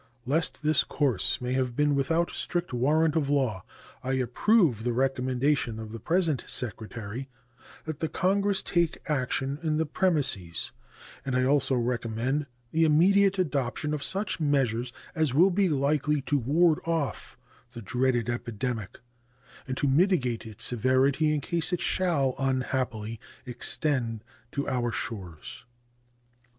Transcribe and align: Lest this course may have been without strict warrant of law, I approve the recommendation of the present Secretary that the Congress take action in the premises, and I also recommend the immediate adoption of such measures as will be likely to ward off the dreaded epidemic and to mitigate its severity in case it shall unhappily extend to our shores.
Lest 0.25 0.63
this 0.63 0.83
course 0.83 1.39
may 1.41 1.53
have 1.53 1.75
been 1.75 1.93
without 1.93 2.31
strict 2.31 2.73
warrant 2.73 3.15
of 3.15 3.29
law, 3.29 3.63
I 4.03 4.13
approve 4.13 4.83
the 4.83 4.93
recommendation 4.93 5.77
of 5.79 5.91
the 5.91 5.99
present 5.99 6.43
Secretary 6.47 7.29
that 7.85 7.99
the 7.99 8.09
Congress 8.09 8.63
take 8.63 8.97
action 9.07 9.59
in 9.61 9.77
the 9.77 9.85
premises, 9.85 10.71
and 11.23 11.35
I 11.35 11.43
also 11.43 11.75
recommend 11.75 12.47
the 12.71 12.83
immediate 12.83 13.37
adoption 13.37 13.93
of 13.93 14.01
such 14.03 14.39
measures 14.39 14.91
as 15.13 15.35
will 15.35 15.51
be 15.51 15.69
likely 15.69 16.19
to 16.23 16.39
ward 16.39 16.79
off 16.83 17.37
the 17.73 17.81
dreaded 17.83 18.27
epidemic 18.27 19.01
and 19.67 19.77
to 19.77 19.87
mitigate 19.87 20.47
its 20.47 20.63
severity 20.63 21.31
in 21.31 21.41
case 21.41 21.71
it 21.71 21.79
shall 21.79 22.33
unhappily 22.39 23.19
extend 23.45 24.23
to 24.53 24.67
our 24.67 24.91
shores. 24.91 25.65